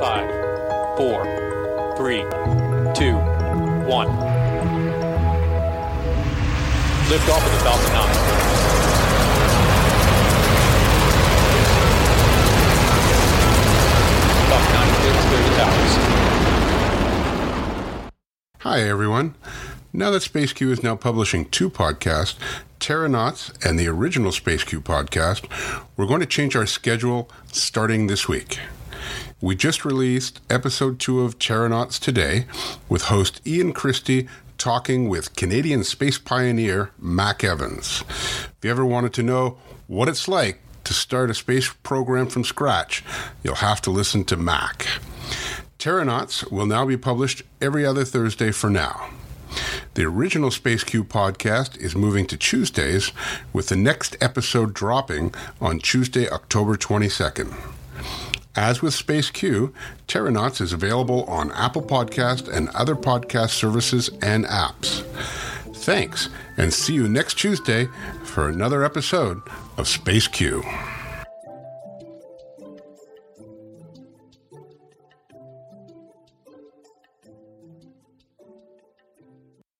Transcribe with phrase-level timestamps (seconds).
[0.00, 0.30] Five,
[0.96, 1.24] four,
[1.94, 2.22] three,
[2.94, 3.16] two,
[3.86, 4.08] one.
[7.10, 8.08] Lift off of the Falcon 9.
[14.48, 15.92] Falcon 9 clears clear the towers.
[18.60, 19.34] Hi, everyone.
[19.92, 22.36] Now that SpaceQ is now publishing two podcasts,
[22.78, 25.46] Terranauts and the original SpaceQ podcast,
[25.98, 28.60] we're going to change our schedule starting this week.
[29.42, 32.44] We just released episode two of Terranauts today
[32.90, 34.28] with host Iain Christie
[34.58, 38.04] talking with Canadian space pioneer Mac Evans.
[38.10, 39.56] If you ever wanted to know
[39.86, 43.02] what it's like to start a space program from scratch,
[43.42, 44.86] you'll have to listen to Mac.
[45.78, 49.08] Terranauts will now be published every other Thursday for now.
[49.94, 53.10] The original SpaceQ podcast is moving to Tuesdays,
[53.54, 57.56] with the next episode dropping on Tuesday, October 22nd.
[58.56, 59.72] As with SpaceQ,
[60.08, 65.02] Terranauts is available on Apple Podcast and other podcast services and apps.
[65.76, 67.88] Thanks, and see you next Tuesday
[68.24, 69.38] for another episode
[69.76, 70.99] of SpaceQ.